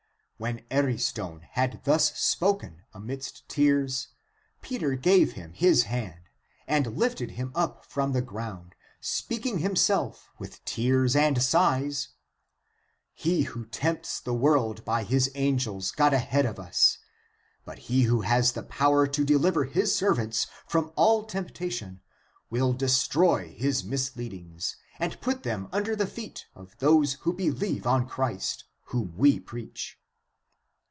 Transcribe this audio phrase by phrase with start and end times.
[0.49, 4.07] When Ariston had thus spoken amidst tears,
[4.63, 6.21] Peter gave him his hand
[6.67, 12.07] and lifted him up from the ground, speaking himself with tears and sighs:
[12.63, 16.97] *' He who tempts the world by his angels got ahead of us;
[17.63, 22.01] but he who has the power to deliver his servants from all temptation
[22.49, 27.85] will de stroy his misleadings and put them under the feet of those who believe
[27.85, 29.99] on Christ, whom we preach."